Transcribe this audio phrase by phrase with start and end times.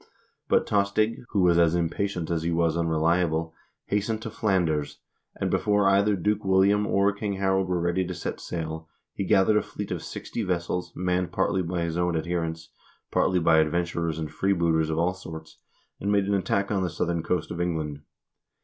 [0.01, 0.07] 2
[0.49, 3.53] But Tostig, who was as impatient as he was unreliable,
[3.85, 4.97] hastened to Flanders,
[5.35, 9.57] and before either Duke William or King Harald were ready to set sail, he gathered
[9.57, 12.69] a fleet of sixty vessels, manned partly by his own adherents,
[13.11, 15.59] partly by adventurers and freebooters of all sorts,
[15.99, 18.01] and made an attack on the southern coast of England.